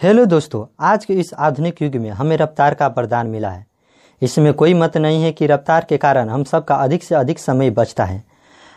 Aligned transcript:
Hello 0.00 0.24
दोस्तों, 0.24 0.66
आज 0.80 1.04
के 1.04 1.14
इस 1.14 1.32
आधुनिक 1.34 1.82
युग 1.82 1.94
में 1.94 2.10
हमें 2.10 2.36
रफ्तार 2.36 2.74
का 2.74 2.86
वरदान 2.86 3.26
मिला 3.26 3.50
है। 3.50 3.66
इसमें 4.22 4.52
कोई 4.54 4.74
मत 4.74 4.96
नहीं 4.96 5.22
है 5.22 5.32
कि 5.32 5.46
रफ्तार 5.46 5.86
के 5.88 5.96
कारण 5.96 6.28
हम 6.28 6.44
सबका 6.44 6.74
अधिक 6.74 7.02
से 7.02 7.14
अधिक 7.14 7.38
समय 7.38 7.70
बचता 7.70 8.04
है। 8.04 8.22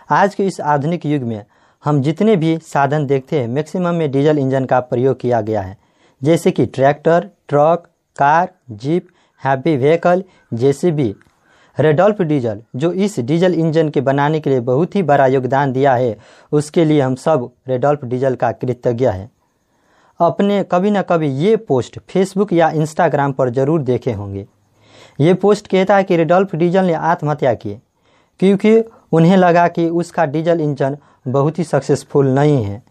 आज 0.09 0.35
के 0.35 0.45
इस 0.45 0.61
आधुनिक 0.61 1.05
युग 1.05 1.23
में 1.23 1.43
हम 1.85 2.01
जितने 2.01 2.35
भी 2.35 2.57
साधन 2.57 3.05
देखते 3.05 3.39
हैं, 3.39 3.47
मैक्सिमम 3.47 3.95
में 3.95 4.11
डीजल 4.11 4.37
इंजन 4.37 4.65
का 4.65 4.79
प्रयोग 4.79 5.19
किया 5.19 5.41
गया 5.41 5.61
है। 5.61 5.77
जैसे 6.23 6.51
कि 6.51 6.65
tractor, 6.65 7.29
truck, 7.47 7.83
car, 8.17 8.49
jeep 8.71 9.07
heavy 9.43 9.75
vehicle 9.77 10.23
JCB 10.53 11.15
Rudolf 11.79 12.21
Diesel, 12.21 12.61
जो 12.75 12.91
इस 12.91 13.19
डीजल 13.19 13.53
इंजन 13.53 13.89
के 13.89 14.01
बनाने 14.01 14.39
के 14.39 14.49
लिए 14.49 14.59
बहुत 14.59 14.95
ही 14.95 15.03
बड़ा 15.03 15.27
योगदान 15.27 15.71
दिया 15.71 15.93
है, 15.95 16.17
उसके 16.51 16.85
लिए 16.85 17.01
हम 17.01 17.15
सब 17.15 17.49
रेडोल्फ 17.67 18.05
डीजल 18.05 18.35
का 18.35 18.51
कृतज्ञ 18.51 19.07
है। 19.07 19.40
अपने 20.21 20.63
कभी 20.63 20.89
ना 20.91 21.01
कभी 21.01 21.27
ये 21.35 21.55
पोस्ट 21.57 21.97
फेसबुक 22.09 22.51
या 22.53 22.69
इंस्टाग्राम 22.71 23.31
पर 23.31 23.49
ज़रूर 23.49 23.81
देखे 23.81 24.11
होंगे। 24.13 24.45
ये 25.19 25.33
पोस्ट 25.33 25.67
कहता 25.67 25.95
है 25.95 26.03
कि 26.03 26.17
रेडोल्फ 26.17 26.53
डीजल 26.55 26.85
ने 26.85 26.93
आत्महत्या 26.93 27.53
की, 27.53 27.73
क्योंकि 28.39 28.83
उन्हें 29.11 29.35
लगा 29.37 29.67
कि 29.67 29.87
उसका 29.91 30.25
डीजल 30.25 30.59
इंजन 30.61 30.97
बहुत 31.27 31.59
ही 31.59 31.63
सक्सेसफुल 31.63 32.27
नहीं 32.29 32.63
है। 32.63 32.81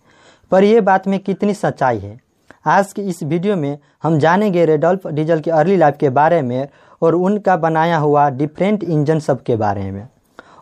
पर 0.52 0.64
यह 0.64 0.80
बात 0.80 1.06
में 1.08 1.18
कितनी 1.18 1.54
सच्चाई 1.54 1.98
है? 1.98 2.18
आज 2.66 2.92
की 2.92 3.02
इस 3.02 3.22
वीडियो 3.22 3.56
में 3.56 3.78
हम 4.02 4.18
जानेंगे 4.18 4.64
रेडोल्फ 4.66 5.06
डीजल 5.08 5.40
की 5.40 5.50
अर्ली 5.50 5.76
लाइफ 5.76 5.96
के 6.00 6.10
बारे 6.10 6.40
में 6.42 6.68
और 7.02 7.14
उनका 7.16 7.56
बनाया 7.58 7.98
हुआ 7.98 8.28
डिफरेंट 8.30 8.82
इंजन 8.84 9.18
सब 9.20 9.42
के 9.42 9.56
बारे 9.56 9.90
में। 9.90 10.06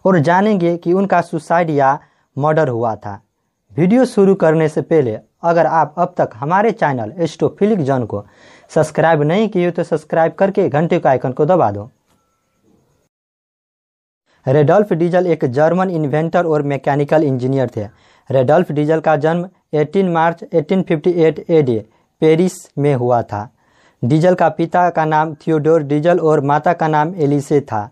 और 0.05 0.19
जानेंगे 0.21 0.77
कि 0.77 0.93
उनका 0.93 1.21
सुसाइड 1.23 1.71
या 1.71 1.99
मर्डर 2.37 2.69
हुआ 2.69 2.95
था। 2.97 3.21
वीडियो 3.73 4.05
शुरू 4.07 4.35
करने 4.35 4.69
से 4.69 4.83
पहले 4.83 5.19
अगर 5.43 5.67
आप 5.67 5.95
अब 5.99 6.15
तक 6.19 6.31
हमारे 6.35 6.71
चैनल 6.73 7.13
एस्टोफिलिक 7.19 7.81
जॉन 7.81 8.07
को 8.07 8.25
सब्सक्राइब 8.71 9.23
नहीं 9.23 9.49
किए 9.49 9.71
तो 9.71 9.85
सब्सक्राइब 9.85 10.33
करके 10.33 10.69
घंटे 10.69 10.99
का 10.99 11.11
आइकन 11.11 11.33
को 11.33 11.45
दबा 11.47 11.71
दो। 11.71 11.91
रेडोल्फ 14.47 14.93
डीजल 14.93 15.27
एक 15.27 15.45
जर्मन 15.45 15.91
इन्वेंटर 15.91 16.47
और 16.47 16.63
मैकेनिकल 16.63 17.23
इंजीनियर 17.23 17.71
थे। 17.77 17.85
रेडोल्फ 18.31 18.73
डीजल 18.73 19.01
का 19.01 19.17
जन्म 19.17 19.49
18 19.75 20.09
मार्च 20.09 20.45
1858 20.45 21.45
एडी 21.51 21.79
पेरिस 22.23 22.55
में 22.79 22.95
हुआ 22.95 23.23
था। 23.23 23.49
डीजल 24.03 24.35
का 24.35 24.49
पिता 24.49 24.89
का 24.91 25.05
नाम 25.05 25.35
थियोडोर 25.35 25.83
डीजल 25.83 26.19
और 26.21 26.41
माता 26.41 26.73
का 26.73 26.89
नाम 26.89 27.15
एलिसे 27.15 27.61
था। 27.61 27.91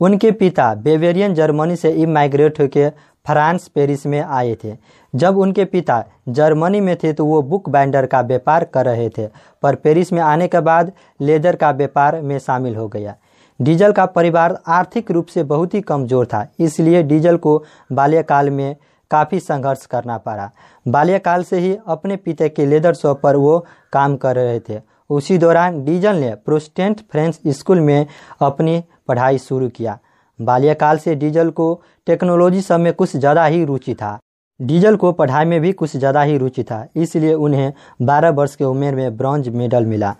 उनके 0.00 0.30
पिता 0.32 0.74
बेवेरियन 0.74 1.34
जर्मनी 1.34 1.76
से 1.76 1.90
इमाइग्रेट 1.92 2.60
होकर 2.60 2.92
फ्रांस 3.26 3.68
पेरिस 3.68 4.06
में 4.06 4.20
आए 4.20 4.54
थे। 4.64 4.72
जब 5.14 5.38
उनके 5.38 5.64
पिता 5.64 6.04
जर्मनी 6.28 6.80
में 6.80 6.94
थे 6.96 7.12
तो 7.12 7.24
वो 7.26 7.40
बुक 7.42 7.68
बाइंडर 7.68 8.06
का 8.06 8.20
व्यापार 8.22 8.64
कर 8.64 8.86
रहे 8.86 9.08
थे, 9.08 9.26
पर 9.62 9.74
पेरिस 9.74 10.12
में 10.12 10.20
आने 10.22 10.48
के 10.48 10.60
बाद 10.60 10.92
लेदर 11.20 11.56
का 11.56 11.70
व्यापार 11.72 12.20
में 12.22 12.38
शामिल 12.38 12.76
हो 12.76 12.86
गया। 12.88 13.14
डीजल 13.60 13.92
का 13.92 14.06
परिवार 14.08 14.56
आर्थिक 14.68 15.10
रूप 15.10 15.26
से 15.26 15.42
बहुत 15.44 15.74
ही 15.74 15.80
कमज़ोर 15.82 16.26
था, 16.26 16.46
इसलिए 16.60 17.02
डीजल 17.02 17.36
को 17.38 17.62
बाल्यकाल 17.90 18.50
में 18.50 18.76
काफ़ी 19.10 19.40
संघर्ष 19.40 19.84
करना 19.86 20.16
पड़ा। 20.18 20.50
बाल्यकाल 20.86 21.42
से 21.44 21.58
ही 21.58 21.76
अपने 21.86 22.16
पिता 22.18 22.48
के 22.48 22.66
लेदर 22.66 22.94
शॉप 22.94 23.20
पर 23.22 23.36
वो 23.36 23.58
काम 23.92 24.16
कर 24.16 24.36
रहे 24.36 24.58
थे। 24.60 24.80
उसी 25.10 25.38
दौरान 25.38 25.84
डीजल 25.84 26.16
ने 26.16 26.34
प्रोस्टेंट 26.36 27.00
फ्रेंच 27.12 27.40
स्कूल 27.48 27.80
में 27.80 28.06
अपनी 28.40 28.82
पढ़ाई 29.08 29.38
शुरू 29.40 29.68
किया। 29.70 29.98
बाल्यकाल 30.38 30.98
से 30.98 31.14
डीजल 31.14 31.50
को 31.50 31.80
टेक्नोलॉजी 32.06 32.60
सब 32.62 32.80
में 32.80 32.92
कुछ 32.92 33.16
ज़्यादा 33.16 33.44
ही 33.44 33.64
रुचि 33.64 33.94
था। 33.94 34.18
डीजल 34.62 34.96
को 34.96 35.12
पढ़ाई 35.12 35.44
में 35.44 35.60
भी 35.60 35.72
कुछ 35.72 35.96
ज़्यादा 35.96 36.22
ही 36.22 36.36
रुचि 36.38 36.62
था, 36.62 36.86
इसलिए 36.96 37.32
उन्हें 37.34 37.72
12 38.02 38.30
वर्ष 38.30 38.54
की 38.56 38.64
उम्र 38.64 38.94
में 38.94 39.16
ब्रॉन्ज 39.16 39.48
मेडल 39.50 39.86
मिला। 39.86 40.14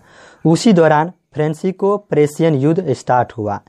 उसी 0.45 0.73
दौरान 0.73 1.11
फ्रेंसिको 1.33 1.95
प्रेसियन 1.99 2.55
युद्ध 2.55 2.91
स्टार्ट 2.91 3.31
हुआ। 3.33 3.59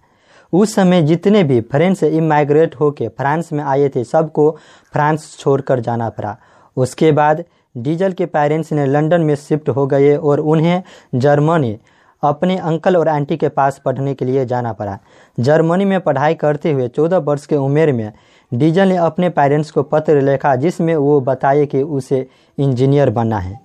उस 0.53 0.75
समय 0.75 1.03
जितने 1.03 1.43
भी 1.45 1.61
फ्रेंच 1.63 2.03
इमाइग्रेट 2.03 2.75
होकर 2.75 3.09
फ्रांस 3.09 3.53
में 3.53 3.63
आए 3.65 3.89
थे, 3.89 4.05
सबको 4.05 4.51
फ्रांस 4.95 5.37
छोड़कर 5.39 5.81
जाना 5.81 6.09
पड़ा। 6.11 6.37
उसके 6.77 7.13
बाद 7.13 7.45
डीजल 7.75 8.13
के 8.13 8.27
पेरेंट्स 8.27 8.73
ने 8.73 8.87
लंदन 8.87 9.21
में 9.21 9.35
शिफ्ट 9.37 9.69
हो 9.69 9.87
गए 9.87 10.15
और 10.17 10.41
उन्हें 10.41 10.83
जर्मनी, 11.15 11.77
अपने 12.23 12.57
अंकल 12.59 12.97
और 12.97 13.09
आंटी 13.09 13.37
के 13.37 13.49
पास 13.49 13.81
पढ़ने 13.85 14.15
के 14.15 14.25
लिए 14.25 14.45
जाना 14.47 14.73
पड़ा। 14.73 14.99
जर्मनी 15.39 15.85
में 15.85 16.01
पढ़ाई 16.01 16.35
करते 16.35 16.73
हुए 16.73 16.89
चौदह 16.89 17.19
वर्ष 17.21 17.47
के 17.47 17.57
उम्र 17.57 17.93
में 17.93 18.13
डीजल 18.53 18.89
ने 18.89 18.97
अपने 18.97 19.29
पेरेंट्स 19.31 19.71
को 19.71 19.83
पत्र 19.83 20.21
लिखा 20.23 20.55
जिसमें 20.57 20.95
वो 20.97 21.21
बताए 21.21 21.67
कि 21.67 21.83
उसे 21.83 22.27
इंजीनियर 22.59 23.11
बनना 23.11 23.39
है। 23.39 23.59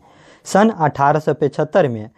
सन 0.46 0.70
अठारह 0.70 1.20
सौ 1.20 1.34
पचहत्तर 1.34 1.88
में 1.88 2.10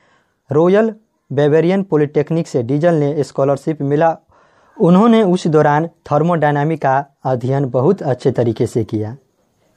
रॉयल 0.50 0.94
बेवेरियन 1.32 1.84
पॉलिटेक्निक 1.84 2.48
से 2.48 2.64
डीजल 2.64 2.94
ने 2.96 3.24
स्कॉलरशिप 3.24 3.82
मिला। 3.82 4.16
उन्होंने 4.78 5.22
उस 5.24 5.48
दौरान 5.48 5.88
थर्मोडायनामिक 6.12 6.82
का 6.82 7.04
अध्ययन 7.26 7.66
बहुत 7.70 8.02
अच्छे 8.04 8.32
तरीके 8.32 8.68
से 8.68 8.84
किया। 8.84 9.16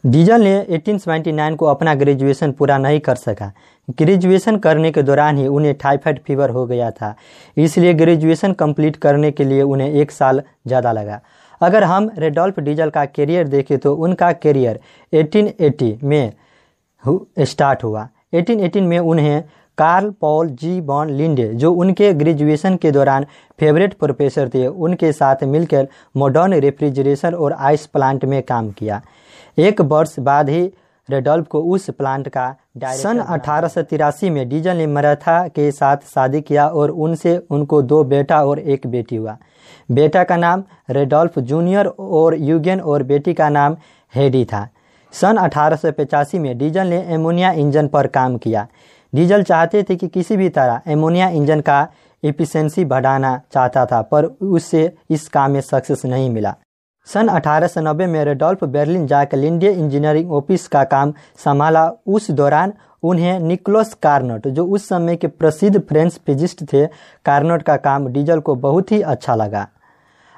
डीजल 0.05 0.43
ने 0.43 0.55
1879 0.69 1.57
को 1.57 1.67
अपना 1.67 1.95
ग्रेजुएशन 1.95 2.53
पूरा 2.53 2.77
नहीं 2.79 3.01
कर 3.01 3.15
सका। 3.15 3.51
ग्रेजुएशन 3.99 4.57
करने 4.57 4.91
के 4.93 5.03
दौरान 5.03 5.39
ही 5.39 5.47
उन्हें 5.47 5.75
टाइफाइड 5.75 6.19
फीवर 6.23 6.51
हो 6.51 6.67
गया 6.67 6.91
था। 6.91 7.15
इसलिए 7.57 7.95
ग्रेजुएशन 7.95 8.53
कंप्लीट 8.53 8.97
करने 8.97 9.31
के 9.31 9.45
लिए 9.45 9.63
उन्हें 9.63 9.93
एक 9.93 10.11
साल 10.11 10.43
ज़्यादा 10.67 10.93
लगा। 10.93 11.21
अगर 11.61 11.85
हम 11.85 12.11
रेडोल्फ 12.19 12.61
डीजल 12.61 12.91
का 12.91 13.05
करियर 13.07 13.49
देखें 13.49 13.77
तो 13.79 13.95
उनका 13.97 14.33
करियर 14.35 14.81
1880 15.13 15.93
में 16.03 16.33
स्टार्ट 17.41 17.85
हुआ। 17.85 18.09
1818 18.35 18.83
में 18.83 18.99
उन्हें 18.99 19.43
कार्ल 19.79 20.11
पॉल 20.21 20.49
जी 20.51 20.81
बॉन 20.81 21.11
लिंडे, 21.11 21.49
जो 21.49 21.73
उनके 21.73 22.13
ग्रेजुएशन 22.13 22.77
के 22.77 22.91
दौरान 22.91 23.27
फेवरेट 23.61 23.95
प्रोफेसर 23.95 24.49
थे, 24.49 24.67
उनके 24.67 25.13
साथ 25.13 25.45
मिलकर 25.45 25.89
मॉडर्न 26.17 26.55
रेफ्रिजरेशन 26.55 27.35
और 27.35 27.53
आइस 27.53 27.87
प्लांट 27.87 28.25
में 28.25 28.43
काम 28.43 28.71
किया। 28.71 29.01
एक 29.59 29.81
वर्ष 29.81 30.19
बाद 30.21 30.49
ही 30.49 30.71
रेडोल्फ 31.09 31.47
को 31.47 31.61
उस 31.65 31.89
प्लांट 31.91 32.29
का 32.29 32.55
सन 32.95 33.19
अठारह 33.19 33.69
सौ 33.69 33.83
तिरासी 33.83 34.31
में 34.31 34.49
डीजल 34.49 34.77
ने 34.77 34.87
मराठा 34.87 35.37
के 35.49 35.71
साथ 35.73 36.07
शादी 36.15 36.41
किया 36.41 36.67
और 36.69 36.91
उनसे 36.91 37.37
उनको 37.51 37.81
दो 37.83 38.03
बेटा 38.05 38.45
और 38.45 38.59
एक 38.59 38.87
बेटी 38.87 39.17
हुआ। 39.17 39.37
बेटा 39.91 40.25
का 40.25 40.37
नाम 40.37 40.65
रेडोल्फ 40.91 41.39
जूनियर 41.41 41.87
और 41.87 42.37
यूगेन 42.41 42.81
और 42.81 43.03
बेटी 43.03 43.35
का 43.35 43.49
नाम 43.49 43.77
हेडी 44.15 44.45
था। 44.45 44.69
सन 45.13 45.37
अठारह 45.37 45.77
सौ 45.77 45.93
पचासी 45.93 46.39
में 46.39 46.57
डीजल 46.59 46.87
ने 46.87 47.05
एमोनिया 47.15 47.51
इंजन 47.53 47.89
पर 47.89 48.07
काम 48.09 48.37
किया। 48.39 48.67
डीजल 49.13 49.43
चाहते 49.43 49.83
थे 49.83 49.97
कि 49.97 50.09
किसी 50.09 50.37
भी 50.37 50.49
तरह 50.49 50.91
एमोनिया 50.93 51.29
इंजन 51.31 51.61
का 51.61 51.87
एफिशिएंसी 52.23 52.85
बढ़ाना 52.85 53.41
चाहता 53.53 53.85
था 53.87 54.01
पर 54.03 54.25
उससे 54.25 54.93
इस 55.11 55.29
काम 55.29 55.51
में 55.51 55.61
सक्सेस 55.61 56.05
नहीं 56.07 56.31
मिला। 56.31 56.55
सन 57.07 57.29
1890 57.29 58.07
में 58.07 58.25
रेडोल्फ 58.25 58.65
बर्लिन 58.65 59.07
जाकर 59.07 59.37
लिंडे 59.37 59.73
इंजीनियरिंग 59.73 60.33
ऑफ़िस 60.33 60.67
का 60.69 60.85
काम 60.85 61.13
संभाला। 61.45 61.91
उस 62.07 62.31
दौरान 62.31 62.73
उन्हें 63.03 63.41
निकोलस 63.41 63.93
कार्नट, 63.95 64.49
जो 64.49 64.67
उस 64.67 64.89
समय 64.89 65.17
के 65.17 65.27
प्रसिद्ध 65.27 65.81
फ्रेंच 65.81 66.19
फिजिस्ट 66.27 66.65
थे, 66.73 66.87
कार्नट 67.25 67.63
का 67.63 67.77
काम 67.77 68.09
डीजल 68.09 68.41
को 68.41 68.55
बहुत 68.55 68.93
ही 68.93 69.01
अच्छा 69.03 69.35
लगा। 69.35 69.67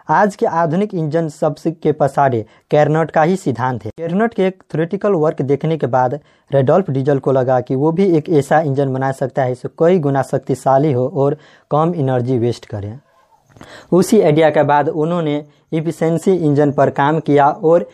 आज 0.08 0.36
के 0.36 0.46
आधुनिक 0.46 0.94
इंजन 0.94 1.28
सबसे 1.28 1.70
के 1.72 1.92
पसाड़े 1.92 2.44
कैरनट 2.70 3.10
का 3.10 3.22
ही 3.22 3.36
सिद्धांत 3.36 3.84
है। 3.84 3.90
कैरनट 3.98 4.34
के 4.34 4.46
एक 4.46 4.62
थ्योरेटिकल 4.70 5.12
वर्क 5.12 5.42
देखने 5.42 5.76
के 5.76 5.86
बाद 5.86 6.18
रेडोल्फ 6.50 6.90
डीजल 6.90 7.18
को 7.18 7.32
लगा 7.32 7.60
कि 7.60 7.74
वो 7.74 7.92
भी 7.92 8.06
एक 8.16 8.28
ऐसा 8.30 8.60
इंजन 8.60 8.92
बना 8.92 9.12
सकता 9.12 9.42
है, 9.42 9.54
जो 9.54 9.68
कई 9.78 9.98
गुना 9.98 10.22
शक्तिशाली 10.22 10.92
हो 10.92 11.08
और 11.08 11.36
कम 11.70 11.94
एनर्जी 11.96 12.38
वेस्ट 12.38 12.66
करे। 12.66 12.96
उसी 13.92 14.20
आइडिया 14.20 14.50
के 14.50 14.62
बाद 14.62 14.88
उन्होंने 14.88 15.44
इफिशेंसी 15.72 16.32
इंजन 16.32 16.72
पर 16.72 16.90
काम 16.90 17.20
किया 17.20 17.48
और 17.48 17.88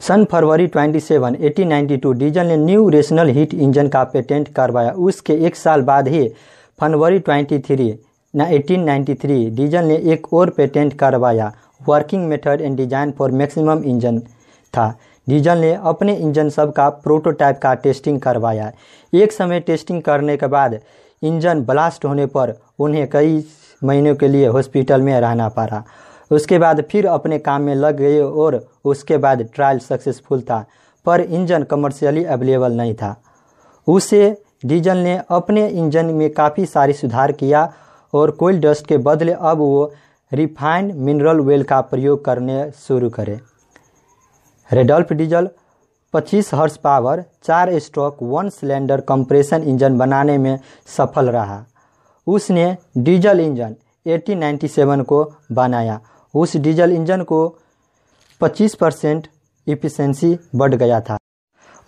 सन 0.00 0.24
फरवरी 0.24 0.66
27, 0.68 1.36
1892 1.40 2.12
डीजल 2.12 2.46
ने 2.46 2.56
न्यू 2.56 2.88
रेशनल 2.88 3.28
हीट 3.28 3.54
इंजन 3.54 3.88
का 3.88 4.02
पेटेंट 4.04 4.48
करवाया। 4.48 4.90
उसके 4.90 5.34
एक 5.46 5.56
साल 5.56 5.82
बाद 5.82 6.08
ही 6.08 6.28
फरवरी 6.78 7.20
23 7.20 7.92
ना 8.34 8.48
1893 8.50 9.50
डीजल 9.50 9.84
ने 9.84 9.96
एक 10.12 10.32
और 10.34 10.50
पेटेंट 10.50 10.92
करवाया। 10.92 11.52
Working 11.88 12.26
method 12.28 12.60
and 12.60 12.76
design 12.76 13.12
for 13.12 13.30
maximum 13.32 13.82
engine 13.84 14.18
था। 14.74 14.88
डीजल 15.26 15.58
ने 15.58 15.72
अपने 15.84 16.14
इंजन 16.16 16.48
सब 16.48 16.72
का 16.72 16.88
प्रोटोटाइप 16.88 17.58
का 17.58 17.74
टेस्टिंग 17.74 18.20
करवाया। 18.20 18.70
एक 19.12 19.32
समय 19.32 19.60
टेस्टिंग 19.60 20.02
करने 20.02 20.36
के 20.36 20.46
बाद 20.46 20.78
इंजन 21.22 21.60
ब्लास्ट 21.60 22.04
होने 22.04 22.26
पर 22.26 22.54
उन्हें 22.78 23.06
कई 23.10 23.40
महीनों 23.84 24.14
के 24.14 24.28
लिए 24.28 24.46
हॉस्पिटल 24.46 25.02
में 25.02 25.20
रहना 25.20 25.48
पड़ा। 25.48 25.84
उसके 26.30 26.58
बाद 26.58 26.82
फिर 26.82 27.06
अपने 27.06 27.38
काम 27.38 27.62
में 27.62 27.74
लग 27.74 27.96
गए 27.96 28.20
और 28.20 28.68
उसके 28.84 29.16
बाद 29.16 29.42
ट्रायल 29.54 29.78
सक्सेसफुल 29.78 30.40
था, 30.40 30.64
पर 31.06 31.20
इंजन 31.20 31.62
कमर्शियली 31.62 32.24
अवेलेबल 32.24 32.72
नहीं 32.72 32.94
था। 32.94 33.14
उसे 33.88 34.42
डीजल 34.66 34.96
ने 34.96 35.20
अपने 35.30 35.68
इंजन 35.68 36.06
में 36.06 36.30
काफ़ी 36.30 36.66
सारी 36.66 36.92
सुधार 36.92 37.32
किया 37.32 37.72
और 38.14 38.30
कोयल 38.30 38.60
डस्ट 38.60 38.86
के 38.86 38.98
बदले 38.98 39.32
अब 39.32 39.58
वो 39.58 39.92
रिफाइंड 40.32 40.92
मिनरल 40.92 41.40
वेल 41.40 41.62
का 41.62 41.80
प्रयोग 41.80 42.24
करने 42.24 42.70
शुरू 42.70 43.10
करे। 43.10 43.40
रेडल्फ 44.72 45.12
डीजल 45.12 45.48
25 46.14 46.52
हॉर्स 46.54 46.76
पावर 46.76 47.24
चार 47.44 47.78
stroke 47.78 48.16
one 48.22 48.48
cylinder 48.48 49.00
compression 49.00 49.62
engine 49.62 49.98
बनाने 49.98 50.38
में 50.38 50.58
सफल 50.96 51.30
रहा। 51.30 51.64
उसने 52.26 52.76
डीजल 52.98 53.40
इंजन 53.40 53.74
1897 54.06 55.02
को 55.02 55.22
बनाया। 55.52 56.00
उस 56.34 56.56
डीजल 56.56 56.92
इंजन 56.92 57.22
को 57.22 57.38
25 58.40 58.74
परसेंट 58.74 59.26
इफिशेंसी 59.66 60.36
बढ़ 60.54 60.74
गया 60.74 61.00
था। 61.00 61.16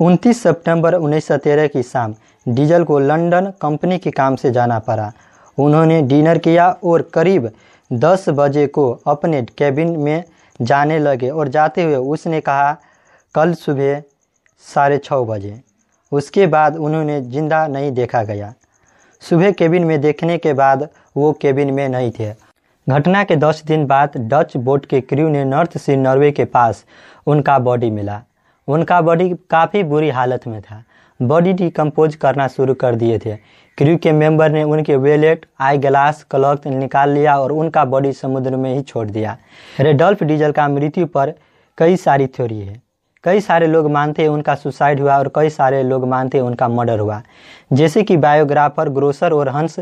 29 0.01 0.43
सितंबर 0.43 0.95
1913 0.95 1.69
की 1.69 1.83
शाम 1.83 2.15
डीजल 2.47 2.85
को 2.85 2.99
लंदन 2.99 3.53
कंपनी 3.63 3.99
के 3.99 4.11
काम 4.11 4.37
से 4.37 4.51
जाना 4.51 4.79
पड़ा। 4.79 5.13
उन्होंने 5.59 6.01
डिनर 6.03 6.39
किया 6.39 6.71
और 6.85 7.03
करीब 7.15 7.51
10 7.91 8.29
बजे 8.29 8.67
को 8.67 8.91
अपने 9.07 9.43
कैबिन 9.59 9.97
में 9.97 10.25
जाने 10.61 10.99
लगे 10.99 11.31
और 11.31 11.49
जाते 11.49 11.83
हुए 11.83 11.97
उसने 11.97 12.41
कहा, 12.41 12.73
कल 13.35 13.53
सुबह 13.55 14.03
साढ़े 14.67 14.99
छः 14.99 15.25
बजे। 15.25 15.61
उसके 16.13 16.47
बाद 16.47 16.77
उन्होंने 16.77 17.21
ज़िंदा 17.23 17.67
नहीं 17.67 17.91
देखा 17.93 18.23
गया। 18.23 18.53
सुबह 19.23 19.51
केबिन 19.51 19.85
में 19.85 20.01
देखने 20.01 20.39
के 20.39 20.53
बाद 20.53 20.89
वो 21.17 21.33
केबिन 21.33 21.73
में 21.75 21.89
नहीं 21.89 22.11
थे। 22.11 22.33
घटना 22.87 23.25
के 23.25 23.37
दस 23.37 23.63
दिन 23.67 23.87
बाद 23.87 24.13
डच 24.17 24.57
बोट 24.57 24.87
के 24.87 25.01
क्रू 25.01 25.29
ने 25.29 25.45
नॉर्थ 25.45 25.77
सी 25.79 25.97
नॉर्वे 25.97 26.31
के 26.33 26.45
पास 26.45 26.85
उनका 27.27 27.59
बॉडी 27.59 27.91
मिला। 27.91 28.21
उनका 28.69 29.01
बॉडी 29.01 29.29
काफ़ी 29.51 29.83
बुरी 29.83 30.11
हालत 30.11 30.47
में 30.47 30.61
था। 30.63 30.83
बॉडी 31.21 31.53
डिकम्पोज 31.53 32.15
करना 32.15 32.49
शुरू 32.49 32.75
कर 32.75 32.95
दिए 32.95 33.19
थे। 33.19 33.37
क्रू 33.79 33.97
के 33.97 34.13
मेंबर 34.13 34.51
ने 34.51 34.63
उनके 34.63 34.97
वेलेट, 34.97 35.47
आई 35.61 35.79
ग्लास, 35.79 36.25
क्लॉथ 36.31 36.67
निकाल 36.67 37.11
लिया 37.11 37.39
और 37.39 37.53
उनका 37.53 37.85
बॉडी 37.85 38.13
समुद्र 38.13 38.57
में 38.57 38.75
ही 38.75 38.83
छोड़ 38.83 39.07
दिया। 39.07 39.37
रेडल्फ 39.81 40.23
डीजल 40.23 40.53
का 40.53 40.69
मृत्यु 40.69 41.07
पर 41.07 41.35
कई 41.79 41.97
सारी 41.97 42.27
थ्योरी 42.27 42.61
है। 42.61 42.83
कई 43.29 43.41
सारे 43.41 43.67
लोग 43.67 43.91
मानते 43.91 44.23
हैं 44.23 44.29
उनका 44.29 44.55
सुसाइड 44.55 45.01
हुआ 45.01 45.17
और 45.19 45.31
कई 45.35 45.51
सारे 45.51 45.83
लोग 45.83 46.07
मानते 46.09 46.39
हैं 46.39 46.45
उनका 46.45 46.69
मर्डर 46.69 46.99
हुआ। 46.99 47.21
जैसे 47.73 48.03
कि 48.03 48.17
बायोग्राफर, 48.17 48.89
ग्रोसर 48.89 49.33
और 49.33 49.49
हंस 49.49 49.79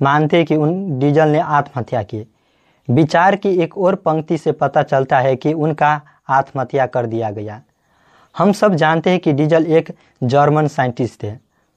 मानते 0.00 0.36
हैं 0.36 0.46
कि 0.46 0.56
उन 0.56 0.98
डीजल 0.98 1.28
ने 1.28 1.38
आत्महत्या 1.38 2.02
की। 2.02 2.26
विचार 2.88 3.36
की 3.36 3.54
एक 3.56 3.78
और 3.78 3.94
पंक्ति 3.94 4.38
से 4.38 4.52
पता 4.52 4.82
चलता 4.82 5.18
है 5.18 5.34
कि 5.36 5.52
उनका 5.52 6.00
आत्महत्या 6.28 6.86
कर 6.86 7.06
दिया 7.06 7.30
गया। 7.30 7.60
हम 8.34 8.52
सब 8.52 8.74
जानते 8.74 9.10
हैं 9.10 9.18
कि 9.18 9.32
डीजल 9.32 9.66
एक 9.66 9.92
जर्मन 10.22 10.66
साइंटिस्ट 10.66 11.22
थे 11.22 11.32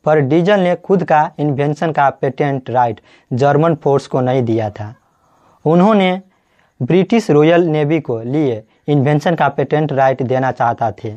पर 0.06 0.20
डीजल 0.20 0.60
ने 0.60 0.76
खुद 0.76 1.04
का 1.04 1.30
इन्वेंशन 1.40 1.92
का 1.92 2.10
पेटेंट 2.10 2.70
राइट 2.70 3.02
जर्मन 3.34 3.76
फोर्स 3.76 4.08
को 4.08 4.22
नहीं 4.22 4.44
दिया 4.44 4.70
था। 4.70 4.94
उन्होंने 5.66 6.22
ब्रिटिश 6.82 7.32
रॉयल 7.32 7.64
नेवी 7.64 8.00
को 8.00 8.20
लिए 8.20 8.64
इन्वेंशन 8.88 9.36
का 9.36 9.48
पेटेंट 9.50 9.94
राइट 9.94 10.24
देना 10.24 10.52
चाहता 10.52 10.92
थे। 10.92 11.14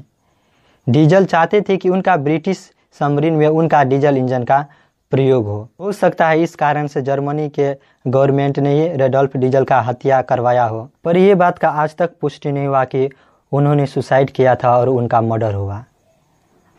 डीजल 0.88 1.24
चाहते 1.24 1.60
थे 1.60 1.76
कि 1.76 1.88
उनका 1.88 2.16
ब्रिटिश 2.16 2.72
सबमरीन 2.98 3.32
में 3.32 3.46
उनका 3.46 3.84
डीजल 3.84 4.16
इंजन 4.16 4.44
का 4.44 4.66
प्रयोग 5.10 5.46
हो। 5.46 5.68
हो 5.80 5.92
सकता 5.92 6.28
है 6.28 6.42
इस 6.42 6.54
कारण 6.54 6.86
से 6.86 7.02
जर्मनी 7.02 7.48
के 7.48 7.76
गवर्नमेंट 8.06 8.58
ने 8.58 8.78
ये 8.78 8.96
रेडोल्फ 8.96 9.36
डीजल 9.36 9.64
का 9.64 9.80
हत्या 9.80 10.22
करवाया 10.22 10.64
हो। 10.64 10.90
पर 11.04 11.16
यह 11.16 11.34
बात 11.34 11.58
का 11.58 11.68
आज 11.68 11.96
तक 11.96 12.10
पुष्टि 12.20 12.52
नहीं 12.52 12.66
हुआ 12.66 12.84
कि 12.84 13.08
उन्होंने 13.52 13.86
सुसाइड 13.86 14.30
किया 14.30 14.54
था 14.54 14.78
और 14.78 14.88
उनका 14.88 15.20
मर्डर 15.20 15.54
हुआ। 15.54 15.84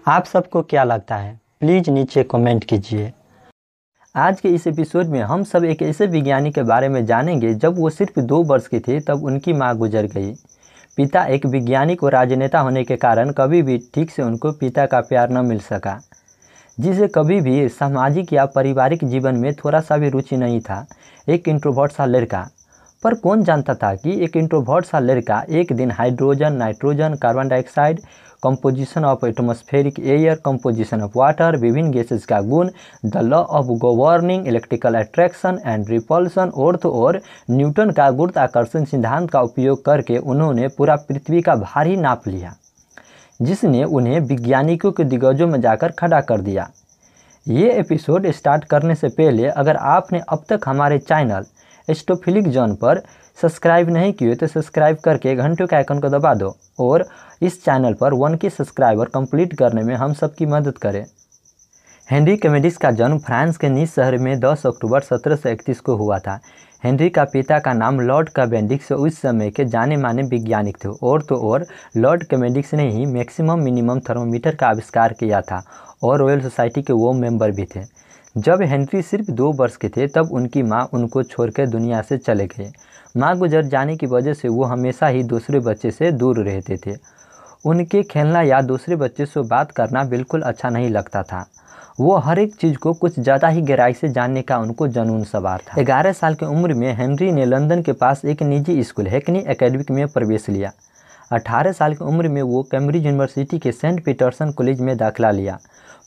आप 0.08 0.26
सबको 0.26 0.62
क्या 0.62 0.84
लगता 0.84 1.16
है? 1.16 1.40
प्लीज़ 1.60 1.90
नीचे 1.90 2.24
कमेंट 2.24 2.64
कीजिए। 2.64 3.14
आज 4.16 4.42
के 4.42 4.50
इस 4.50 4.68
एपिसोड 4.68 5.06
में 5.06 5.20
हम 5.20 5.44
सब 5.44 5.64
एक 5.64 5.82
ऐसे 5.82 6.06
विज्ञानी 6.06 6.52
के 6.52 6.64
बारे 6.64 6.90
में 6.90 7.06
जानेंगे 7.06 7.54
जब 7.54 7.80
वो 7.80 7.90
सिर्फ़ 7.90 8.20
दो 8.20 8.44
वर्ष 8.44 8.68
के 8.68 8.80
थे 8.80 9.00
तब 9.00 9.24
उनकी 9.24 9.54
माँ 9.54 9.78
गुजर 9.78 10.06
गई। 10.06 10.34
पिता 10.98 11.24
एक 11.26 11.46
वैज्ञानिक 11.46 12.04
और 12.04 12.12
राजनेता 12.12 12.60
होने 12.60 12.84
के 12.84 12.96
कारण 12.96 13.32
कभी 13.32 13.62
भी 13.62 13.78
ठीक 13.94 14.12
से 14.12 14.22
उनको 14.24 14.52
पिता 14.52 14.86
का 14.86 15.00
प्यार 15.02 15.30
न 15.30 15.46
मिल 15.46 15.60
सका। 15.60 16.00
जिसे 16.78 17.08
कभी 17.08 17.40
भी 17.42 17.68
सामाजिक 17.70 18.34
या 18.34 18.46
पारिवारिक 18.46 19.04
जीवन 19.04 19.36
में 19.36 19.54
थोड़ा 19.54 19.80
सा 19.80 19.98
भी 19.98 20.10
रुचि 20.10 20.38
नहीं 20.38 20.60
था, 20.62 20.86
एक 21.30 21.48
इंट्रोवर्ट 21.48 21.92
सा 21.92 22.06
लड़का। 22.06 22.48
पर 23.04 23.14
कौन 23.14 23.44
जानता 23.44 23.74
था 23.74 23.94
कि 23.96 24.20
एक 24.24 24.38
इंट्रोवर्ट 24.38 24.86
सा 24.86 25.00
लड़का 25.00 25.42
एक 25.50 25.74
दिन 25.74 25.92
hydrogen 25.92 26.54
nitrogen 26.54 27.16
carbon 27.16 27.48
dioxide 27.48 28.00
composition 28.44 29.06
of 29.06 29.26
atmospheric 29.26 30.00
air 30.00 30.36
composition 30.46 31.02
of 31.02 31.18
water 31.18 31.58
विभिन्न 31.58 31.92
गैसेस 31.92 32.26
का 32.26 32.40
गुण 32.44 32.70
the 33.06 33.22
law 33.24 33.42
of 33.60 33.68
governing 33.84 34.48
electrical 34.48 34.96
attraction 34.96 35.60
and 35.66 35.90
repulsion 35.90 36.52
ओर्थ 36.58 36.86
और 36.86 37.22
न्यूटन 37.52 37.92
का 37.92 38.10
गुरुत्वाकर्षण 38.12 38.86
सिद्धांत 38.86 39.30
का 39.32 39.42
उपयोग 39.42 39.84
करके 39.86 40.18
उन्होंने 40.18 40.68
पूरा 40.68 40.96
पृथ्वी 41.10 41.42
का 41.42 41.56
भारी 41.58 41.96
नाप 41.98 42.28
लिया, 42.28 42.56
जिसने 43.40 43.84
उन्हें 43.84 44.20
वैज्ञानिकों 44.22 44.92
के 44.92 45.04
दिग्गजों 45.06 45.48
में 45.48 45.60
जाकर 45.62 45.92
खड़ा 45.94 46.22
कर 46.22 46.42
दिया। 46.42 46.70
ये 47.46 47.72
एपिसोड 47.72 48.32
स्टार्ट 48.32 48.64
करने 48.66 48.96
से 48.96 49.08
पहले 49.10 49.48
अगर 49.50 49.76
आपने 49.88 50.22
अब 50.30 50.44
तक 50.50 50.68
हमारे 50.68 50.98
चैनल 51.00 51.46
एस्टोफिलिक 51.88 52.48
जोन 52.50 52.74
पर 52.76 53.02
सब्सक्राइब 53.42 53.90
नहीं 53.90 54.14
किए 54.14 54.36
तो 54.36 54.48
सब्सक्राइब 54.48 54.98
करके 54.98 55.36
घंटों 55.36 55.68
के 55.68 55.76
आइकन 55.76 56.00
को 56.00 56.10
दबा 56.10 56.34
दो 56.34 56.58
और 56.80 57.08
इस 57.42 57.66
चैनल 57.66 57.94
पर 57.94 58.14
वन 58.14 58.36
के 58.36 58.50
सब्सक्राइबर 58.50 59.06
कंप्लीट 59.06 59.54
करने 59.54 59.84
में 59.84 59.96
हम 59.96 60.14
सबकी 60.14 60.46
मदद 60.46 60.78
करें। 60.78 61.06
हेनरी 62.12 62.38
कमेडिस 62.38 62.78
का 62.78 62.92
जन्म 62.92 63.18
फ्रांस 63.20 63.58
के 63.58 63.70
नीस 63.70 63.96
शहर 63.96 64.18
में 64.18 64.40
10 64.40 64.66
अक्टूबर 64.66 65.02
1731 65.02 65.80
को 65.80 65.96
हुआ 65.96 66.20
था। 66.20 66.40
हेनरी 66.84 67.10
का 67.10 67.24
पिता 67.24 67.60
का 67.60 67.74
नाम 67.74 68.00
लॉर्ड 68.00 68.30
कमेडिक्स 68.30 68.92
उस 68.92 69.22
समय 69.22 69.50
के 69.50 69.66
जाने 69.66 69.98
माने 69.98 70.24
वैज्ञानिक 70.24 70.78
थे। 70.86 70.90
और 70.90 71.22
तो 71.22 71.36
और, 71.36 71.66
लॉर्ड 71.98 72.24
कमेडिक्स 72.24 72.74
ने 72.74 72.90
ही 72.92 73.06
मैक्सिमम 73.06 73.60
मिनिमम 73.60 74.00
थर्मोमीटर 74.00 74.56
का 74.56 74.68
आविष्कार 74.68 75.14
किया 75.14 75.42
था 75.42 75.64
और 76.04 76.20
रॉयल 76.20 76.42
सोसाइटी 76.42 76.82
के 76.82 76.94
वो 76.94 77.14
मेंबर 77.14 77.52
भी 77.52 77.66
थे। 77.66 77.82
जब 78.38 78.62
हेनरी 78.62 79.02
सिर्फ़ 79.02 79.32
दो 79.32 79.52
वर्ष 79.52 79.76
के 79.76 79.90
थे, 79.90 80.08
तब 80.08 80.30
उनकी 80.32 80.64
माँ 80.64 80.90
उनको 80.94 81.24
छोड़कर 81.24 81.68
दुनिया 81.68 82.02
से 82.02 82.18
चले 82.18 82.48
गए। 82.48 82.72
माँ 83.18 83.36
गुजर 83.38 83.66
जाने 83.66 83.96
की 83.98 84.06
वजह 84.08 84.34
से 84.34 84.48
वो 84.48 84.64
हमेशा 84.66 85.08
ही 85.08 85.24
दूसरे 85.26 85.60
बच्चे 85.60 85.92
से 85.92 86.12
दूर 86.14 86.40
रहते 86.40 86.78
थे। 86.78 86.96
उनके 87.66 88.02
खेलना 88.06 88.42
या 88.42 88.62
दूसरे 88.64 88.96
बच्चे 88.96 89.26
से 89.26 89.42
बात 89.48 89.72
करना 89.72 90.04
बिल्कुल 90.06 90.42
अच्छा 90.42 90.70
नहीं 90.70 90.90
लगता 90.90 91.22
था। 91.24 91.46
वो 92.00 92.18
हर 92.18 92.40
एक 92.40 92.54
चीज़ 92.56 92.78
को 92.78 92.94
कुछ 92.94 93.20
ज़्यादा 93.20 93.48
ही 93.48 93.62
गहराई 93.62 93.94
से 93.94 94.10
जानने 94.10 94.42
का 94.42 94.58
उनको 94.58 94.88
जनून 94.90 95.24
सवार 95.26 95.62
था। 95.68 95.82
ग्यारह 95.84 96.12
साल 96.14 96.36
की 96.36 96.46
उम्र 96.46 96.74
में 96.74 96.94
हेनरी 96.96 97.32
ने 97.32 97.46
लंदन 97.46 97.82
के 97.82 97.92
पास 97.94 98.24
एक 98.26 98.44
निजी 98.44 98.84
स्कूल, 98.84 99.08
हैकनी 99.08 99.44
एकेडमिक 99.48 99.92
में 99.92 100.08
प्रवेश 100.08 100.48
लिया। 100.50 100.72
अठारह 101.32 101.72
साल 101.72 101.94
की 101.94 102.06
उम्र 102.06 102.28
में 102.28 102.42
वो 102.42 102.62
कैम्ब्रिज 102.72 103.06
यूनिवर्सिटी 103.06 103.60
के 103.60 103.72
सेंट 103.72 104.04
पीटरसन 104.06 104.52
कॉलेज 104.52 104.82
में 104.82 104.96
दाखिला 104.98 105.32
लिया, 105.32 105.58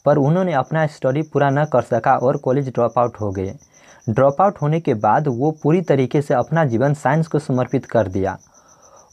पर 0.04 0.16
उन्होंने 0.18 0.52
अपना 0.54 0.86
स्टडी 0.88 1.22
पूरा 1.24 1.50
न 1.50 1.64
कर 1.64 1.82
सका 1.82 2.16
और 2.18 2.36
कॉलेज 2.36 2.68
ड्रॉप 2.68 2.98
आउट 2.98 3.20
हो 3.20 3.30
गए। 3.30 3.54
ड्रॉप 4.10 4.40
आउट 4.40 4.58
होने 4.62 4.80
के 4.80 4.94
बाद 4.96 5.28
वो 5.28 5.50
पूरी 5.62 5.80
तरीके 5.80 6.22
से 6.22 6.34
अपना 6.34 6.64
जीवन 6.64 6.94
साइंस 6.94 7.26
को 7.26 7.38
समर्पित 7.38 7.86
कर 7.86 8.08
दिया। 8.08 8.38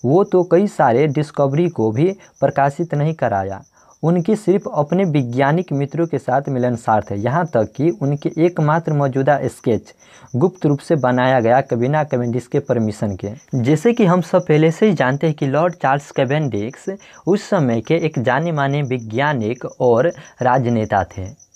वो 0.06 0.24
तो 0.24 0.44
कई 0.44 0.68
सारे 0.68 1.08
डिस्कवरी 1.08 1.68
को 1.70 1.92
भी 1.92 2.12
प्रकाशित 2.40 2.94
नहीं 2.96 3.14
कराया। 3.14 3.62
उनकी 4.04 4.36
सिर्फ़ 4.36 4.68
अपने 4.70 5.04
वैज्ञानिक 5.06 5.72
मित्रों 5.74 6.06
के 6.08 6.18
साथ 6.18 6.50
मिलनसार 6.50 7.04
थे। 7.12 7.16
यहाँ 7.16 7.46
तक 7.46 7.72
कि 7.76 7.90
उनके 8.02 8.30
एकमात्र 8.46 8.94
मौजूदा 8.94 9.40
स्केच 9.46 9.94
गुप्त 10.36 10.66
रूप 10.66 10.80
से 10.80 10.96
बनाया 10.96 11.40
गया 11.40 11.62
कबिना 11.62 12.04
कैवेंडिस 12.04 12.48
के 12.48 12.60
परमिशन 12.60 13.16
के। 13.16 13.32
जैसे 13.56 13.94
कि 13.94 14.06
हम 14.06 14.22
सब 14.22 14.46
पहले 14.48 14.72
से 14.72 14.86
ही 14.86 14.94
जानते 14.94 15.28
हैं 15.28 15.36
कि 15.36 15.48
लॉर्ड 15.48 15.76
चार्ल्स 15.76 16.12
कैवेंडिक्स 16.12 16.86
उस 17.28 17.50
समय 17.50 17.82
के 17.82 17.96
एक 18.06 18.20
जाने 18.20 18.52
माने 18.52 18.82
वैज्ञानिक 18.84 19.66
और 19.66 20.12
राजनेता 20.42 21.04
थे। 21.18 21.47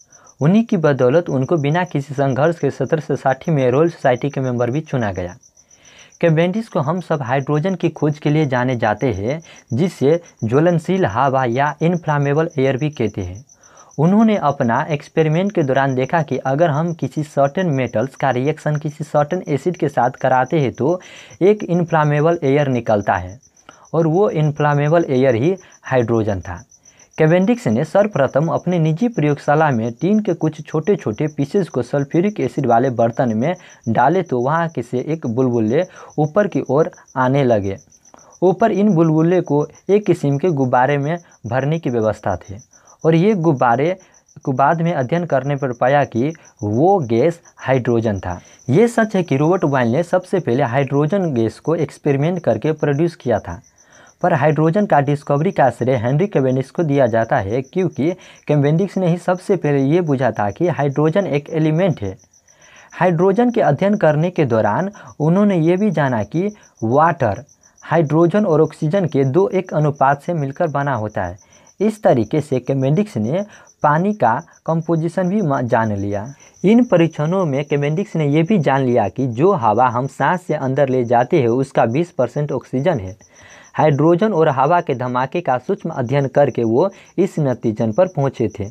उन्हीं 0.42 0.64
की 0.66 0.78
बदौलत 0.78 1.30
उनको 1.30 1.58
बिना 1.58 1.84
किसी 1.84 2.14
संघर्ष 2.14 2.60
के 2.60 2.70
सत्रह 2.72 3.02
सौ 3.02 3.16
साठी 3.16 3.52
में 3.52 3.70
रॉयल 3.72 3.90
सोसाइटी 3.90 4.30
के 4.30 4.42
मेंबर 4.42 4.72
भी 4.72 4.80
चुना 4.82 5.12
गया। 5.12 5.36
कैवेंडिस 6.22 6.70
को 6.70 6.80
हम 6.80 7.00
सब 7.02 7.22
हाइड्रोजन 7.22 7.76
की 7.76 7.90
खोज 7.90 8.18
के 8.20 8.30
लिए 8.30 8.46
जाने 8.46 8.76
जाते 8.76 9.12
हैं, 9.14 9.42
जिसे 9.74 10.20
ज्वलनशील 10.44 11.06
हवा 11.08 11.44
या 11.48 11.74
इनफ्लामेबल 11.82 12.50
एयर 12.60 12.78
भी 12.78 12.90
कहते 12.92 13.22
हैं। 13.22 13.44
उन्होंने 14.00 14.38
अपना 14.40 14.82
एक्सपेरिमेंट 14.92 15.52
के 15.52 15.64
दौरान 15.64 15.96
देखा 15.96 16.22
कि 16.24 16.38
अगर 16.46 16.70
हम 16.70 16.94
किसी 16.94 17.24
सर्टेन 17.26 17.70
मेटल्स 17.72 18.16
का 18.16 18.30
रिएक्शन 18.32 18.76
किसी 18.78 19.04
सर्टेन 19.04 19.44
एसिड 19.48 19.78
के 19.78 19.90
साथ 19.90 20.20
कराते 20.22 20.60
हैं 20.60 20.72
तो 20.74 21.00
एक 21.42 21.64
इनफ्लामेबल 21.66 22.40
एयर 22.44 22.68
निकलता 22.70 23.16
है, 23.16 23.40
और 23.94 24.08
वो 24.08 24.30
इनफ्लामेबल 24.32 25.06
एयर 25.10 25.36
ही 25.36 25.56
हाइड्रोजन 25.84 26.42
था। 26.42 26.64
कैवेंडिक्स 27.18 27.68
ने 27.68 27.84
सर्वप्रथम 27.84 28.48
अपने 28.48 28.78
निजी 28.80 29.08
प्रयोगशाला 29.08 29.70
में 29.72 29.92
टीन 29.94 30.20
के 30.20 30.34
कुछ 30.34 30.62
छोटे 30.68 30.96
छोटे 30.96 31.28
पीसेस 31.28 31.70
को 31.70 31.82
सल्फ्यूरिक 31.82 32.40
एसिड 32.40 32.66
वाले 32.66 32.90
बर्तन 32.90 33.34
में 33.38 33.56
डाले 33.90 34.22
तो 34.24 34.40
वहाँ 34.42 34.68
के 34.70 34.82
से 34.82 35.00
एक 35.08 35.28
बुलबुले 35.28 35.84
ऊपर 36.20 36.48
की 36.48 36.62
ओर 36.70 36.90
आने 37.18 37.44
लगे। 37.44 37.78
ऊपर 38.42 38.72
इन 38.72 38.94
बुलबुले 38.96 39.42
को 39.42 39.66
एक 39.90 40.06
किस्म 40.06 40.38
के 40.38 40.50
गुब्बारे 40.52 40.98
में 40.98 41.18
भरने 41.48 41.80
की 41.80 41.90
व्यवस्था 41.90 42.36
थी 42.38 42.58
और 43.06 43.16
ये 43.16 43.34
गुब्बारे 43.36 43.96
को 44.44 44.52
बाद 44.54 44.82
में 44.82 44.94
अध्ययन 44.94 45.26
करने 45.26 45.56
पर 45.56 45.74
पाया 45.74 46.04
कि 46.06 46.34
वो 46.64 46.98
गैस 47.00 47.40
हाइड्रोजन 47.58 48.20
था। 48.20 48.40
ये 48.70 48.88
सच 48.88 49.16
है 49.16 49.24
कि 49.24 49.38
रोबर्ट 49.38 49.64
वाइल 49.66 49.92
ने 49.92 50.04
सबसे 50.04 50.40
पहले 50.40 50.64
हाइड्रोजन 50.66 51.34
गैस 51.34 51.60
को 51.60 51.76
एक्सपेरिमेंट 51.78 52.40
करके 52.44 52.72
प्रोड्यूस 52.74 53.16
किया 53.16 53.40
था। 53.40 53.62
पर 54.24 54.34
हाइड्रोजन 54.34 54.86
का 54.86 55.00
डिस्कवरी 55.02 55.52
का 55.52 55.70
श्रेय 55.70 55.96
हेनरी 55.96 56.28
कैवेंडिक्स 56.28 56.72
को 56.72 56.84
दिया 56.84 57.08
जाता 57.08 57.38
है 57.38 57.62
क्योंकि 57.64 58.12
कैवेंडिक्स 58.48 58.98
ने 58.98 59.08
ही 59.08 59.18
सबसे 59.18 59.56
पहले 59.56 59.84
ये 59.86 60.02
बुझा 60.02 60.32
था 60.32 60.50
कि 60.52 60.68
हाइड्रोजन 60.70 61.28
एक 61.28 61.50
एलिमेंट 61.50 62.02
है। 62.02 62.16
हाइड्रोजन 62.94 63.52
के 63.52 63.62
अध्ययन 63.62 63.96
करने 63.98 64.30
के 64.30 64.46
दौरान 64.46 64.92
उन्होंने 65.20 65.58
ये 65.60 65.78
भी 65.78 65.92
जाना 65.92 66.24
कि 66.24 66.48
वाटर, 66.84 67.44
हाइड्रोजन 67.84 68.46
और 68.46 68.62
ऑक्सीजन 68.62 69.06
के 69.06 69.24
दो 69.24 69.48
एक 69.50 69.74
अनुपात 69.74 70.22
से 70.22 70.34
मिलकर 70.34 70.68
बना 70.68 70.94
होता 70.94 71.24
है। 71.24 71.38
इस 71.80 72.02
तरीके 72.04 72.42
से 72.42 72.60
कैमेंडिक्स 72.60 73.18
ने 73.18 73.44
पानी 73.84 74.14
का 74.14 74.34
कंपोजिशन 74.66 75.30
भी 75.30 75.42
जान 75.68 75.96
लिया। 75.96 76.26
इन 76.66 76.84
परीक्षणों 76.84 77.46
में 77.46 77.64
कैमेंडिक्स 77.66 78.16
ने 78.16 78.26
यह 78.28 78.44
भी 78.44 78.58
जान 78.60 78.82
लिया 78.82 79.08
कि 79.10 79.28
जो 79.28 79.52
हवा 79.54 79.88
हम 79.88 80.08
सांस 80.08 80.42
से 80.42 80.54
अंदर 80.54 80.90
ले 80.90 81.04
जाते 81.04 81.40
हैं 81.42 81.48
उसका 81.48 81.86
20 81.86 82.12
परसेंट 82.12 82.52
ऑक्सीजन 82.52 83.00
है। 83.00 83.16
हाइड्रोजन 83.82 84.34
और 84.34 84.50
हवा 84.50 84.80
के 84.82 84.94
धमाके 84.96 85.42
का 85.42 85.58
सूक्ष्म 85.58 85.90
अध्ययन 85.90 86.28
करके 86.28 86.64
वो 86.64 86.90
इस 87.18 87.36
नतीजन 87.40 87.92
पर 87.92 88.08
पहुँचे 88.08 88.48
थे। 88.50 88.66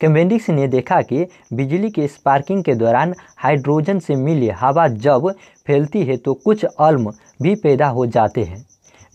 कैमेंडिक्स 0.00 0.48
ने 0.50 0.66
देखा 0.68 1.00
कि 1.02 1.26
बिजली 1.52 1.90
के 1.90 2.06
स्पार्किंग 2.08 2.62
के 2.64 2.74
दौरान 2.74 3.14
हाइड्रोजन 3.36 3.98
से 3.98 4.16
मिली 4.16 4.48
हवा 4.60 4.86
जब 4.88 5.30
फैलती 5.66 6.04
है 6.04 6.16
तो 6.16 6.34
कुछ 6.34 6.64
अल्म 6.64 7.12
भी 7.42 7.54
पैदा 7.54 7.88
हो 7.88 8.06
जाते 8.06 8.44
हैं। 8.44 8.64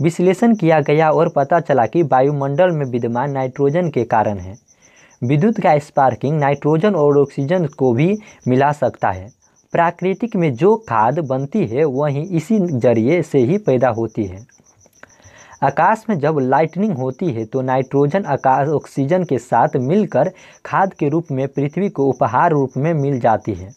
विश्लेषण 0.01 0.55
किया 0.55 0.79
गया 0.81 1.09
और 1.11 1.29
पता 1.29 1.59
चला 1.59 1.85
कि 1.85 2.03
वायुमंडल 2.03 2.71
में 2.71 2.85
विद्यमान 2.85 3.31
नाइट्रोजन 3.31 3.89
के 3.89 4.03
कारण 4.05 4.37
है। 4.37 4.55
विद्युत 5.21 5.59
का 5.59 5.77
स्पार्किंग 5.79 6.39
नाइट्रोजन 6.39 6.95
और 6.95 7.17
ऑक्सीजन 7.17 7.65
को 7.77 7.93
भी 7.93 8.15
मिला 8.47 8.71
सकता 8.71 9.11
है। 9.11 9.29
प्राकृतिक 9.73 10.35
में 10.35 10.53
जो 10.53 10.75
खाद 10.89 11.19
बनती 11.19 11.65
है, 11.67 11.83
वही 11.83 12.21
इसी 12.37 12.59
ज़रिए 12.59 13.21
से 13.21 13.39
ही 13.39 13.57
पैदा 13.57 13.89
होती 13.89 14.25
है। 14.25 14.45
आकाश 15.63 16.03
में 16.09 16.17
जब 16.19 16.37
लाइटनिंग 16.41 16.93
होती 16.93 17.31
है 17.31 17.45
तो 17.45 17.61
नाइट्रोजन 17.61 18.25
आकाश 18.25 18.67
ऑक्सीजन 18.69 19.23
के 19.23 19.37
साथ 19.37 19.75
मिलकर 19.77 20.31
खाद 20.65 20.93
के 20.93 21.09
रूप 21.09 21.31
में, 21.31 21.47
पृथ्वी 21.47 21.89
को 21.89 22.05
उपहार 22.05 22.51
रूप 22.51 22.77
में 22.77 22.93
मिल 22.93 23.19
जाती 23.19 23.53
है। 23.53 23.71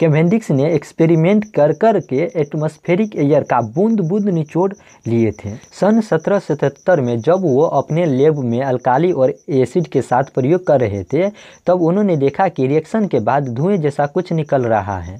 कैवेंडिक्स 0.00 0.50
ने 0.50 0.72
एक्सपेरिमेंट 0.74 1.44
कर 1.54 1.72
कर 1.72 1.98
के 2.00 2.16
एटमॉस्फेरिक 2.36 3.14
एयर 3.16 3.42
का 3.42 3.60
बूंद 3.74 4.00
बूंद 4.00 4.28
निचोड़ 4.28 4.72
लिए 5.06 5.30
थे। 5.34 5.54
सन 5.72 6.00
सत्रह 6.00 7.02
में 7.02 7.18
जब 7.20 7.42
वो 7.42 7.62
अपने 7.62 8.04
लेब 8.06 8.38
में 8.40 8.60
अल्काली 8.62 9.12
और 9.12 9.34
एसिड 9.50 9.86
के 9.86 10.02
साथ 10.02 10.34
प्रयोग 10.34 10.66
कर 10.66 10.80
रहे 10.80 11.02
थे, 11.04 11.30
तब 11.66 11.82
उन्होंने 11.82 12.16
देखा 12.16 12.48
कि 12.48 12.66
रिएक्शन 12.66 13.06
के 13.06 13.20
बाद 13.20 13.48
धुएँ 13.48 13.78
जैसा 13.78 14.06
कुछ 14.06 14.32
निकल 14.32 14.62
रहा 14.64 14.98
है। 14.98 15.18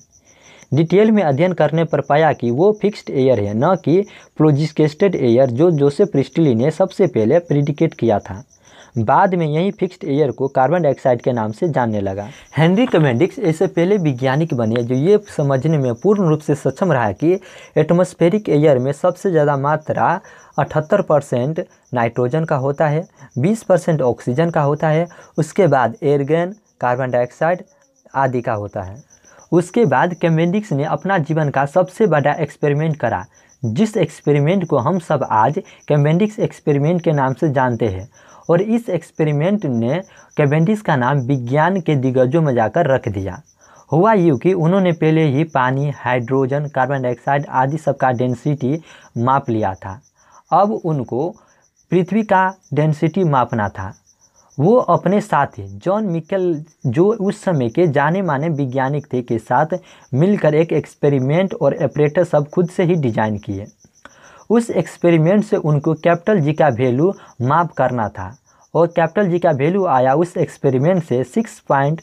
डिटेल 0.73 1.11
में 1.11 1.23
अध्ययन 1.23 1.53
करने 1.53 1.85
पर 1.85 2.01
पाया 2.01 2.33
कि 2.33 2.51
वो 2.51 2.73
फिक्स्ड 2.83 3.11
एयर 3.11 3.41
है, 3.41 3.55
न 3.57 3.75
कि 3.85 4.05
प्रोजिस्केस्टेड 4.37 5.15
एयर, 5.17 5.47
जो 5.49 5.71
जोसेफ 5.73 6.09
प्रिस्टली 6.09 6.55
ने 6.55 6.71
सबसे 6.73 7.07
पहले 7.07 7.39
प्रिडिकेट 7.41 7.95
किया 7.95 8.19
था। 8.19 8.43
बाद 8.99 9.35
में 9.35 9.47
यही 9.47 9.71
फिक्स्ड 9.71 10.05
एयर 10.05 10.31
को 10.33 10.47
कार्बन 10.49 10.83
डाइऑक्साइड 10.83 11.23
के 11.23 11.33
नाम 11.33 11.53
से 11.53 11.69
जानने 11.69 12.01
लगा। 12.01 12.29
हेनरी 12.57 12.87
कमेंडिक्स 12.87 13.39
ऐसे 13.41 13.67
पहले 13.67 13.97
वैज्ञानिक 13.99 14.55
बने 14.55 14.83
जो 14.83 14.95
ये 14.95 15.19
समझने 15.37 15.79
में 15.79 15.95
पूर्ण 15.95 16.29
रूप 16.29 16.41
से 16.41 16.55
सक्षम 16.55 16.93
रहा 16.93 17.11
कि 17.15 17.39
एटमॉस्फेरिक 17.79 18.49
एयर 18.49 18.79
में 18.79 18.91
सबसे 18.93 19.31
ज़्यादा 19.31 19.57
मात्रा 19.59 20.09
अठहत्तर 20.59 21.03
परसेंट 21.03 21.65
नाइट्रोजन 21.95 22.45
का 22.45 22.57
होता 22.57 22.89
है, 22.89 23.07
बीस 23.39 23.63
परसेंट 23.63 24.03
ऑक्सीजन 24.03 24.51
का 24.51 24.63
होता 24.63 24.89
है, 24.89 25.07
उसके 25.39 25.67
बाद 25.67 25.97
एयरगन 26.03 26.55
कार्बन 26.81 27.11
डाइऑक्साइड 27.11 27.63
आदि 28.15 28.41
का 28.41 28.53
होता 28.55 28.83
है। 28.83 28.97
उसके 29.57 29.85
बाद 29.85 30.15
कैमेंडिक्स 30.15 30.73
ने 30.73 30.85
अपना 30.85 31.19
जीवन 31.19 31.51
का 31.51 31.65
सबसे 31.67 32.07
बड़ा 32.07 32.33
एक्सपेरिमेंट 32.33 32.97
करा, 32.97 33.25
जिस 33.65 33.97
एक्सपेरिमेंट 33.97 34.67
को 34.67 34.79
हम 34.79 34.99
सब 34.99 35.27
आज 35.31 35.61
कैमेंडिक्स 35.89 36.39
एक्सपेरिमेंट 36.39 37.03
के 37.03 37.13
नाम 37.13 37.35
से 37.35 37.53
जानते 37.53 37.89
हैं। 37.89 38.09
और 38.51 38.63
इस 38.63 38.89
एक्सपेरिमेंट 38.89 39.67
ने 39.67 40.03
कैवेंडिस 40.37 40.83
का 40.83 40.97
नाम 40.97 41.19
विज्ञान 41.19 41.81
के 41.81 41.95
दिग्गजों 41.95 42.43
में 42.43 42.55
जाकर 42.55 42.87
रख 42.87 43.09
दिया। 43.09 43.41
हुआ 43.93 44.13
यूँ 44.13 44.39
कि 44.39 44.53
उन्होंने 44.53 44.93
पहले 44.93 45.25
ही 45.25 45.45
पानी, 45.45 45.91
हाइड्रोजन, 45.91 46.67
कार्बन 46.67 47.03
डाइऑक्साइड 47.03 47.47
आदि 47.49 47.79
सबका 47.79 48.11
डेंसिटी 48.11 48.83
माप 49.19 49.51
लिया 49.51 49.75
था। 49.75 50.01
अब 50.53 50.73
उनको 50.85 51.29
पृथ्वी 51.91 52.23
का 52.23 52.55
डेंसिटी 52.75 53.25
मापना 53.25 53.69
था। 53.69 53.93
वो 54.59 54.75
अपने 54.77 55.21
साथी, 55.21 55.63
जॉन 55.63 56.05
मिकल, 56.05 56.63
जो 56.87 57.05
उस 57.15 57.43
समय 57.45 57.69
के 57.69 57.87
जाने 57.87 58.23
माने 58.23 58.49
वैज्ञानिक 58.51 59.07
थे, 59.13 59.23
के 59.23 59.39
साथ 59.39 59.79
मिलकर 60.15 60.55
एक 60.55 60.73
एक्सपेरिमेंट 60.73 61.55
और 61.55 61.77
ऑपरेटर 61.85 62.25
सब 62.25 62.49
खुद 62.51 62.69
से 62.71 62.85
ही 62.85 62.95
डिज़ाइन 62.97 63.37
किए। 63.39 63.67
उस 64.51 64.71
एक्सपेरिमेंट 64.73 65.45
से 65.45 65.57
उनको 65.57 65.95
कैपिटल 65.97 66.41
जी 66.41 66.53
का 66.53 66.69
वैल्यू 66.71 67.13
माप 67.43 67.73
करना 67.73 68.09
था 68.09 68.37
और 68.75 68.87
कैपिटल 68.87 69.29
जी 69.31 69.39
का 69.39 69.51
वैल्यू 69.55 69.85
आया 69.89 70.15
उस 70.15 70.37
एक्सपेरिमेंट 70.37 71.03
से 71.05 71.23
six 71.25 71.59
point 71.69 72.01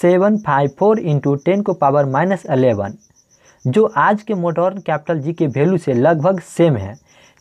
seven 0.00 0.38
five 0.38 0.70
four 0.78 0.98
into 0.98 1.34
ten 1.44 1.62
को 1.62 1.72
पावर 1.74 2.04
माइनस 2.10 2.44
अलेवन 2.46 2.94
जो 3.64 3.84
आज 3.98 4.22
के 4.22 4.34
मॉडर्न 4.34 4.78
कैपिटल 4.80 5.20
जी 5.20 5.32
के 5.32 5.46
वैल्यू 5.48 5.78
से 5.78 5.94
लगभग 5.94 6.40
सेम 6.40 6.76
है। 6.76 6.94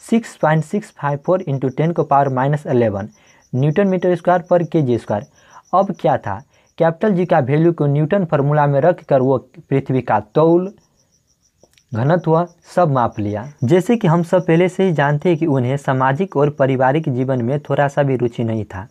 Six 0.03 0.35
point 0.37 0.63
six 0.63 0.91
five 0.91 1.19
four 1.25 1.41
into 1.41 1.69
ten 1.69 1.91
को 1.91 2.03
power 2.03 2.29
minus 2.33 2.65
eleven 2.67 3.09
newton 3.55 3.88
metre 3.88 4.15
square 4.15 4.41
per 4.41 4.63
K 4.63 4.81
G 4.81 4.98
square. 4.98 5.25
अब 5.74 5.96
क्या 6.00 6.17
था? 6.17 6.43
कैपिटल 6.77 7.13
जी 7.13 7.25
का 7.25 7.39
वैल्यू 7.39 7.74
को 7.74 7.86
न्यूटन 7.86 8.25
फार्मूला 8.25 8.67
में 8.67 8.81
रख 8.81 9.03
कर 9.03 9.22
वो 9.22 9.38
पृथ्वी 9.70 10.01
का 10.01 10.20
तौल, 10.20 10.74
घनत्व, 11.93 12.48
सब 12.75 12.91
माप 12.91 13.20
लिया। 13.20 13.53
जैसे 13.63 13.98
कि 13.98 14.08
हम 14.08 14.24
सब 14.24 14.46
पहले 14.46 14.70
से 14.70 14.84
ही 14.84 14.93
जानते 14.93 15.29
हैं 15.29 15.38
कि 15.38 15.46
उन्हें 15.46 15.77
सामाजिक 15.77 16.38
और 16.38 16.50
पारिवारिक 16.50 17.10
जीवन 17.10 17.41
में 17.41 17.60
थोड़ा 17.60 17.88
सा 17.88 18.03
भी 18.03 18.15
रुचि 18.15 18.43
नहीं 18.43 18.63
था। 18.65 18.88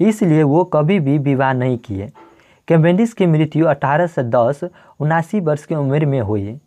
इसलिए 0.00 0.42
वो 0.42 0.64
कभी 0.64 1.00
भी 1.00 1.18
विवाह 1.18 1.52
नहीं 1.52 1.78
किए। 1.78 2.10
कैम्बेंडिस 2.68 3.12
की 3.12 3.26
मृत्यु 3.26 3.66
अठारह 3.66 4.06
से 4.06 4.22
दस, 4.22 4.60
उनासी 5.00 5.40
वर्ष 5.40 5.64
की 5.64 5.74
उम्र 5.74 6.06
में 6.06 6.20
हुई। 6.20 6.60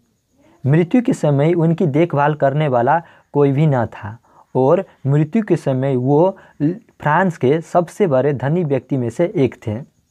मृत्यु 0.65 1.01
के 1.01 1.13
समय 1.13 1.53
उनकी 1.53 1.85
देखभाल 1.87 2.33
करने 2.33 2.67
वाला 2.67 3.01
कोई 3.33 3.51
भी 3.51 3.67
न 3.67 3.85
था 3.85 4.17
और 4.55 4.85
मृत्यु 5.07 5.43
के 5.43 5.55
समय 5.55 5.95
वो 5.95 6.37
फ्रांस 7.01 7.37
के 7.37 7.59
सबसे 7.61 8.07
बड़े 8.07 8.33
धनी 8.33 8.63
व्यक्ति 8.63 8.97
में 8.97 9.09
से 9.09 9.31
एक 9.35 9.55
थे। 9.67 9.92